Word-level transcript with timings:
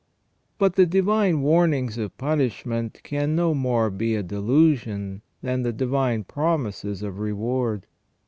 But 0.57 0.77
the 0.77 0.87
divine 0.87 1.41
warnings 1.43 1.95
of 1.99 2.17
punishment 2.17 3.01
can 3.03 3.35
no 3.35 3.53
more 3.53 3.91
be 3.91 4.15
a 4.15 4.23
delusion 4.23 5.21
than 5.43 5.61
the 5.61 5.71
divine 5.71 6.23
promises 6.23 7.03
of 7.03 7.19
reward. 7.19 7.85